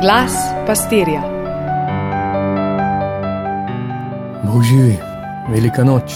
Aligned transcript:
Glas 0.00 0.32
pastirja. 0.66 1.22
Bog 4.44 4.62
živi, 4.62 4.96
velika 5.50 5.84
noč. 5.84 6.12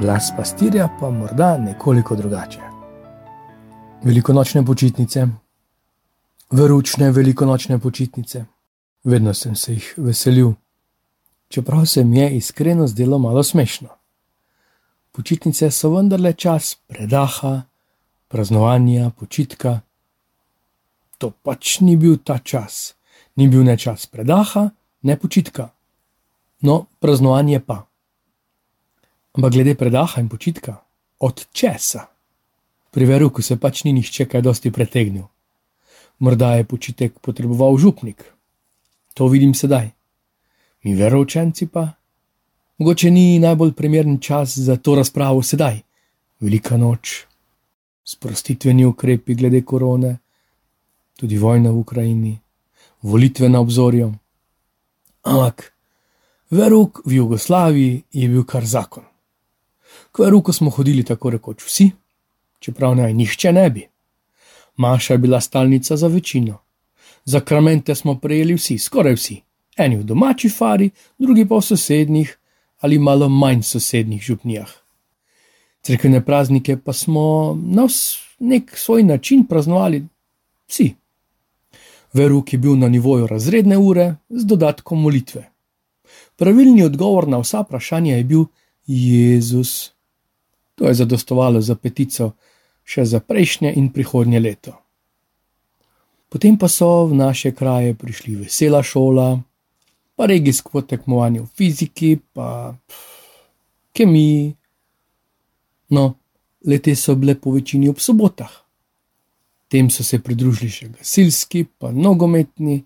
Glas 0.00 0.32
pastirja 0.36 0.88
pa 1.00 1.10
morda 1.10 1.58
nekoliko 1.58 2.16
drugače. 2.16 2.60
Velikonočne 4.04 4.64
počitnice, 4.66 5.26
veručne 6.50 7.10
velikonočne 7.10 7.78
počitnice, 7.78 8.44
vedno 9.04 9.34
sem 9.34 9.56
se 9.56 9.72
jih 9.72 9.94
veselil, 9.96 10.52
čeprav 11.48 11.86
se 11.86 12.04
mi 12.04 12.18
je 12.18 12.36
iskreno 12.36 12.86
zdelo 12.86 13.18
malo 13.18 13.42
smešno. 13.42 13.88
Počitnice 15.12 15.70
so 15.70 15.90
vendarle 15.96 16.32
čas 16.32 16.76
predaha, 16.86 17.62
praznovanja, 18.28 19.10
počitka. 19.10 19.80
To 21.18 21.30
pač 21.30 21.80
ni 21.80 21.96
bil 21.96 22.18
ta 22.22 22.38
čas, 22.38 22.94
ni 23.36 23.48
bil 23.48 23.64
ne 23.66 23.76
čas 23.76 24.06
predaha, 24.06 24.70
ne 25.02 25.16
počitka. 25.18 25.70
No, 26.62 26.86
praznovanje 26.98 27.60
pa. 27.60 27.86
Ampak 29.34 29.52
glede 29.52 29.74
predaha 29.74 30.20
in 30.20 30.28
počitka, 30.28 30.78
od 31.18 31.46
česa? 31.52 32.06
Pri 32.90 33.04
veruku 33.04 33.42
se 33.42 33.58
pač 33.58 33.84
ni 33.84 33.92
nihče 33.92 34.26
kaj 34.26 34.42
dosti 34.42 34.70
pretegnil. 34.70 35.26
Morda 36.18 36.54
je 36.58 36.64
počitek 36.64 37.18
potreboval 37.22 37.78
župnik. 37.78 38.24
To 39.14 39.28
vidim 39.28 39.54
sedaj. 39.54 39.90
Mi 40.82 40.94
verovčenci 40.94 41.66
pa. 41.66 41.98
Mogoče 42.78 43.10
ni 43.10 43.38
najbolj 43.38 43.72
primeren 43.74 44.18
čas 44.22 44.58
za 44.58 44.76
to 44.76 44.94
razpravo 44.94 45.42
sedaj, 45.42 45.80
velika 46.40 46.76
noč, 46.76 47.26
sprostitveni 48.04 48.84
ukrepi 48.86 49.34
glede 49.34 49.62
korone, 49.66 50.18
tudi 51.18 51.38
vojna 51.38 51.70
v 51.70 51.78
Ukrajini, 51.82 52.38
volitve 53.02 53.48
na 53.48 53.60
obzorju. 53.60 54.14
Ampak 55.22 55.72
veruk 56.50 57.02
v 57.04 57.18
Jugoslaviji 57.18 58.02
je 58.12 58.28
bil 58.28 58.44
kar 58.46 58.62
zakon. 58.64 59.02
K 60.12 60.22
veruku 60.22 60.52
smo 60.52 60.70
hodili 60.70 61.02
tako 61.04 61.30
rekoč 61.30 61.64
vsi, 61.66 61.90
čeprav 62.62 62.94
naj 62.96 63.14
nihče 63.14 63.52
ne 63.52 63.70
bi. 63.70 63.82
Maša 64.76 65.14
je 65.14 65.18
bila 65.18 65.40
stalnica 65.40 65.96
za 65.96 66.06
večino. 66.06 66.58
Zakramente 67.24 67.94
smo 67.94 68.14
prejeli 68.14 68.54
vsi, 68.54 68.78
skoraj 68.78 69.18
vsi. 69.18 69.40
Eni 69.76 69.96
v 69.96 70.04
domači 70.06 70.48
fari, 70.48 70.90
drugi 71.18 71.48
pa 71.48 71.58
v 71.58 71.62
sosednjih 71.62 72.38
ali 72.78 72.98
malo 72.98 73.28
manj 73.28 73.62
sosednjih 73.62 74.22
župnijah. 74.22 74.70
Cerkvene 75.82 76.24
praznike 76.24 76.76
pa 76.76 76.92
smo 76.92 77.58
na 77.62 77.88
nek 78.38 78.78
svoj 78.78 79.02
način 79.02 79.46
praznovali 79.46 80.06
vsi. 80.68 80.94
Veruk 82.12 82.52
je 82.52 82.58
bil 82.58 82.76
na 82.76 82.88
nivoju 82.88 83.26
razredne 83.26 83.78
ure 83.78 84.14
z 84.28 84.44
dodatkom 84.44 85.00
molitve. 85.02 85.50
Pravilni 86.36 86.84
odgovor 86.84 87.28
na 87.28 87.38
vsa 87.38 87.60
vprašanja 87.60 88.16
je 88.16 88.24
bil 88.24 88.44
Jezus. 88.86 89.92
To 90.74 90.88
je 90.88 90.94
zadostovalo 90.94 91.60
za 91.60 91.74
petico 91.74 92.32
še 92.88 93.04
za 93.04 93.20
prejšnje 93.20 93.74
in 93.76 93.90
prihodnje 93.92 94.40
leto. 94.40 94.72
Potem 96.28 96.56
pa 96.56 96.68
so 96.68 97.08
v 97.08 97.16
naše 97.16 97.52
kraje 97.52 97.94
prišli 97.94 98.36
vesela 98.44 98.82
šola, 98.82 99.40
pa 100.16 100.26
regijsko 100.28 100.82
tekmovanje 100.82 101.44
v 101.44 101.48
fiziki, 101.56 102.16
pa 102.32 102.76
kemiji. 103.92 104.54
No, 105.88 106.14
lete 106.64 106.96
so 106.96 107.16
bile 107.16 107.34
po 107.34 107.52
večini 107.52 107.88
ob 107.88 108.00
sobotah. 108.00 108.67
Tem 109.68 109.90
so 109.90 110.04
se 110.04 110.18
pridružili 110.18 110.70
še 110.72 110.88
gasilski, 110.88 111.64
pa 111.78 111.92
nogometni, 111.92 112.80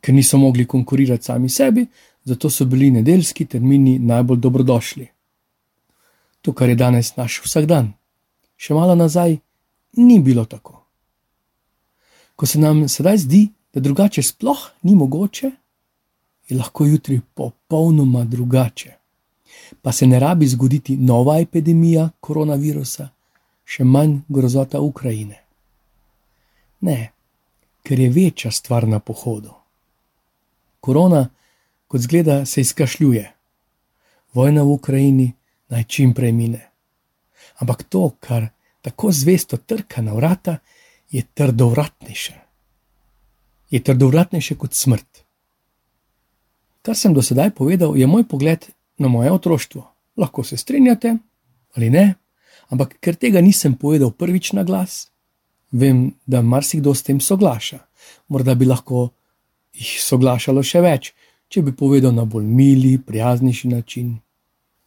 ker 0.00 0.14
niso 0.14 0.38
mogli 0.38 0.66
konkurirati 0.66 1.24
sami 1.24 1.48
sebi, 1.48 1.86
zato 2.24 2.50
so 2.50 2.66
bili 2.66 2.90
nedeljski 2.90 3.46
termini 3.46 3.98
najbolj 3.98 4.40
dobrodošli. 4.42 5.06
To, 6.42 6.52
kar 6.52 6.68
je 6.68 6.78
danes 6.78 7.14
naš 7.16 7.40
vsakdan, 7.44 7.92
še 8.56 8.74
malo 8.74 8.94
nazaj, 8.98 9.38
ni 10.02 10.18
bilo 10.22 10.44
tako. 10.44 10.82
Ko 12.36 12.46
se 12.46 12.58
nam 12.58 12.86
sedaj 12.88 13.24
zdi, 13.24 13.48
da 13.74 13.80
drugače 13.80 14.22
sploh 14.22 14.68
ni 14.82 14.94
mogoče, 14.94 15.50
je 16.48 16.56
lahko 16.56 16.84
jutri 16.84 17.20
popolnoma 17.34 18.24
drugače. 18.24 18.94
Pa 19.82 19.92
se 19.92 20.06
ne 20.06 20.20
rabi 20.20 20.46
zgoditi 20.48 20.96
nova 20.96 21.38
epidemija 21.40 22.08
koronavirusa, 22.20 23.08
še 23.64 23.84
manj 23.84 24.20
grozota 24.28 24.80
Ukrajine. 24.80 25.47
Ne, 26.80 27.12
ker 27.82 28.00
je 28.00 28.10
večja 28.10 28.50
stvar 28.50 28.88
na 28.88 29.00
pohodu. 29.00 29.54
Korona, 30.80 31.28
kot 31.88 32.00
zgleda, 32.00 32.46
se 32.46 32.60
izkašljuje. 32.60 33.32
Vojna 34.32 34.62
v 34.62 34.70
Ukrajini 34.70 35.32
naj 35.68 35.84
čim 35.84 36.14
prej 36.14 36.32
mine. 36.32 36.70
Ampak 37.58 37.82
to, 37.82 38.10
kar 38.20 38.48
tako 38.80 39.12
zvesto 39.12 39.56
trka 39.56 40.02
na 40.02 40.14
vrata, 40.14 40.58
je 41.10 41.22
trdovratnejše. 41.34 42.34
Je 43.70 43.80
trdovratnejše 43.82 44.54
kot 44.54 44.74
smrt. 44.74 45.24
Kar 46.82 46.96
sem 46.96 47.14
do 47.14 47.22
sedaj 47.22 47.50
povedal, 47.50 47.96
je 47.96 48.06
moj 48.06 48.28
pogled 48.28 48.68
na 48.98 49.08
moje 49.08 49.32
otroštvo. 49.32 49.82
Lahko 50.16 50.44
se 50.44 50.56
strinjate 50.56 51.16
ali 51.76 51.90
ne, 51.90 52.14
ampak 52.68 52.96
ker 53.00 53.16
tega 53.16 53.40
nisem 53.40 53.76
povedal 53.76 54.10
prvič 54.10 54.52
na 54.52 54.64
glas, 54.64 55.10
vem, 55.70 56.12
da 56.26 56.42
marsikdo 56.42 56.94
s 56.94 57.02
tem 57.02 57.20
soglaša. 57.20 57.78
Morda 58.28 58.54
bi 58.54 58.66
lahko 58.66 59.08
jih 59.72 59.98
soglašalo 60.02 60.62
še 60.62 60.80
več, 60.80 61.12
če 61.48 61.62
bi 61.62 61.72
povedal 61.76 62.14
na 62.14 62.24
bolj 62.24 62.44
mili, 62.44 62.98
prijaznejši 62.98 63.68
način. 63.68 64.16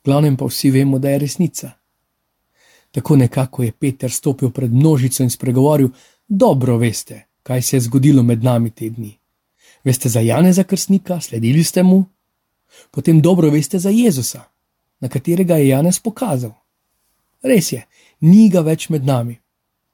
Glavnem 0.06 0.38
pa 0.38 0.46
vsi 0.46 0.72
vemo, 0.72 1.00
da 1.00 1.10
je 1.10 1.20
resnica. 1.20 1.72
Tako 2.92 3.16
nekako 3.16 3.64
je 3.64 3.72
Peter 3.72 4.12
stopil 4.12 4.52
pred 4.52 4.74
množico 4.74 5.24
in 5.24 5.30
spregovoril: 5.30 5.90
Dobro 6.28 6.78
veste, 6.78 7.28
kaj 7.44 7.62
se 7.62 7.78
je 7.78 7.82
zgodilo 7.88 8.24
med 8.24 8.44
nami 8.44 8.70
te 8.70 8.90
dni. 8.90 9.14
Veste 9.84 10.10
za 10.10 10.20
Janeza 10.20 10.64
Krstnika, 10.64 11.22
sledili 11.22 11.64
ste 11.64 11.84
mu, 11.84 12.06
potem 12.92 13.22
dobro 13.22 13.50
veste 13.50 13.80
za 13.80 13.90
Jezusa, 13.90 14.44
na 15.00 15.10
katerega 15.10 15.56
je 15.56 15.68
Janez 15.68 16.00
pokazal. 16.00 16.52
Res 17.42 17.72
je, 17.72 17.86
ni 18.22 18.50
ga 18.50 18.62
več 18.62 18.90
med 18.90 19.06
nami 19.06 19.42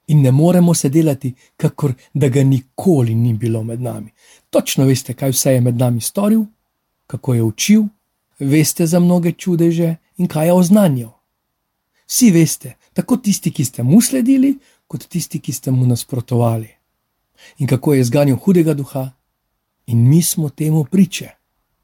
in 0.07 0.22
ne 0.22 0.31
moremo 0.31 0.73
se 0.73 0.90
delati, 0.90 1.34
kakor 1.57 1.94
da 2.13 2.29
ga 2.29 2.44
nikoli 2.44 3.16
ni 3.16 3.34
bilo 3.34 3.63
med 3.63 3.81
nami. 3.81 4.12
Točno 4.50 4.85
veste, 4.85 5.13
kaj 5.13 5.31
vse 5.31 5.53
je 5.53 5.62
med 5.62 5.78
nami 5.78 6.01
storil, 6.01 6.45
kako 7.07 7.34
je 7.34 7.44
učil, 7.44 7.84
veste 8.40 8.88
za 8.88 9.00
mnoge 9.00 9.31
čudeže 9.31 9.95
in 10.18 10.28
kaj 10.28 10.47
je 10.47 10.53
oznanjal. 10.53 11.12
Vsi 12.07 12.31
veste, 12.31 12.75
tako 12.94 13.18
tisti, 13.18 13.51
ki 13.51 13.66
ste 13.66 13.84
mu 13.84 14.01
sledili, 14.01 14.57
kot 14.88 15.07
tisti, 15.07 15.40
ki 15.40 15.53
ste 15.53 15.72
mu 15.72 15.85
nasprotovali. 15.85 16.69
In 17.57 17.68
kako 17.68 17.94
je 17.94 18.03
zganil 18.03 18.35
hudega 18.35 18.74
duha, 18.74 19.18
In 19.88 20.09
mi 20.09 20.22
smo 20.22 20.50
temu 20.50 20.84
priče. 20.84 21.29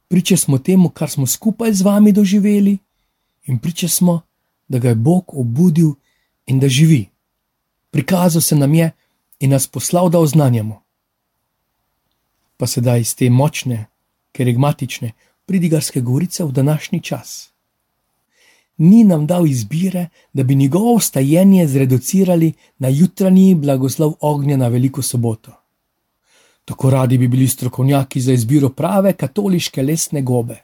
Priče 0.07 0.37
smo 0.37 0.57
temu, 0.57 0.89
kar 0.89 1.09
smo 1.09 1.27
skupaj 1.27 1.73
z 1.73 1.81
vami 1.81 2.11
doživeli, 2.11 2.77
in 3.43 3.59
priče 3.59 3.87
smo, 3.87 4.21
da 4.67 4.79
ga 4.79 4.89
je 4.89 4.95
Bog 4.95 5.23
obudil 5.27 5.93
in 6.45 6.59
da 6.59 6.67
živi. 6.67 7.05
Prikazal 7.93 8.41
se 8.41 8.55
nam 8.55 8.73
je 8.73 8.91
in 9.39 9.49
nas 9.49 9.67
poslal, 9.67 10.09
da 10.09 10.19
oznanjamo. 10.19 10.81
Pa 12.57 12.67
sedaj 12.67 13.01
iz 13.01 13.15
te 13.15 13.29
močne, 13.29 13.85
kerigmatične, 14.31 15.11
pridigarske 15.45 16.01
govorice 16.01 16.43
v 16.43 16.51
današnji 16.51 17.01
čas. 17.01 17.51
Ni 18.77 19.03
nam 19.03 19.27
dal 19.27 19.45
izbire, 19.47 20.07
da 20.33 20.43
bi 20.43 20.55
njegovo 20.55 20.99
stajenje 20.99 21.67
zreducirali 21.67 22.53
na 22.77 22.87
jutranji 22.87 23.55
blagoslov 23.55 24.13
ognja 24.19 24.57
na 24.57 24.67
veliko 24.67 25.01
soboto. 25.01 25.51
Tako 26.65 26.89
radi 26.89 27.17
bi 27.17 27.27
bili 27.27 27.47
strokovnjaki 27.47 28.21
za 28.21 28.33
izbiro 28.33 28.69
prave 28.69 29.13
katoliške 29.13 29.83
lesne 29.83 30.21
gobe. 30.21 30.63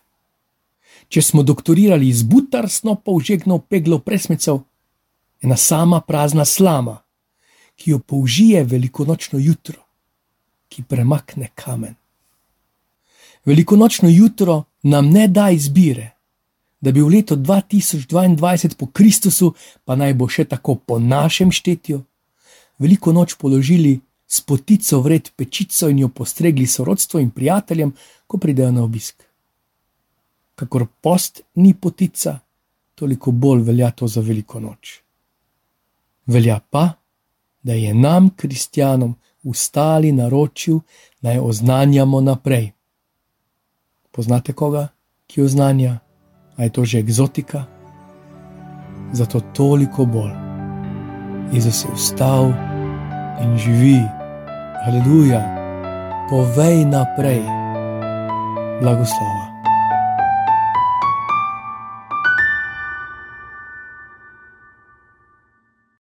Če 1.09 1.21
smo 1.21 1.43
doktorirali 1.43 2.09
iz 2.09 2.23
butar, 2.23 2.69
snopov, 2.69 3.21
žegnov, 3.21 3.59
peglov, 3.69 3.99
presmecev, 3.99 4.59
ena 5.41 5.57
sama 5.57 6.01
prazna 6.01 6.45
slama, 6.45 6.97
ki 7.79 7.91
jo 7.91 7.99
použije 7.99 8.63
velikonočno 8.63 9.39
jutro, 9.39 9.79
ki 10.69 10.83
premakne 10.83 11.49
kamen. 11.55 11.95
Velikonočno 13.45 14.09
jutro 14.09 14.63
nam 14.83 15.09
ne 15.09 15.27
da 15.27 15.49
izbire, 15.49 16.11
da 16.81 16.91
bi 16.91 17.01
v 17.01 17.07
letu 17.07 17.35
2022 17.35 18.75
po 18.75 18.85
Kristusu, 18.85 19.53
pa 19.85 19.95
naj 19.95 20.13
bo 20.13 20.27
še 20.27 20.45
tako 20.45 20.75
po 20.75 20.99
našem 20.99 21.51
štetju, 21.51 22.01
veliko 22.79 23.15
noč 23.15 23.35
položili 23.39 23.99
s 24.27 24.41
potico 24.41 25.01
vred 25.01 25.31
pečico 25.35 25.89
in 25.89 26.03
jo 26.03 26.09
postregli 26.09 26.67
sorodstvu 26.67 27.19
in 27.19 27.31
prijateljem, 27.31 27.95
ko 28.27 28.37
pridejo 28.37 28.71
na 28.71 28.83
obisk. 28.83 29.23
Kakor 30.55 30.87
post 31.01 31.41
ni 31.55 31.73
potica, 31.73 32.39
toliko 32.95 33.31
bolj 33.31 33.63
velja 33.71 33.91
to 33.91 34.07
za 34.07 34.21
veliko 34.21 34.59
noč. 34.59 34.99
Velja 36.27 36.59
pa, 36.59 36.98
da 37.63 37.73
je 37.73 37.93
nam, 37.93 38.29
kristjanom, 38.35 39.15
ustali, 39.43 40.11
naročil, 40.11 40.79
naj 41.21 41.39
oznanjamo 41.39 42.21
naprej. 42.21 42.71
Poznate 44.11 44.53
koga, 44.53 44.87
ki 45.27 45.41
oznanja? 45.41 45.99
A 46.55 46.63
je 46.63 46.69
to 46.69 46.85
že 46.85 46.99
eksotika? 46.99 47.63
Zato 49.13 49.39
toliko 49.39 50.05
bolj. 50.05 50.33
Jezus 51.53 51.85
je 51.85 51.89
vstal 51.95 52.51
in 53.41 53.57
živi, 53.57 54.01
aleluja, 54.85 55.41
povej 56.29 56.85
naprej, 56.85 57.41
blagoslova. 58.81 59.48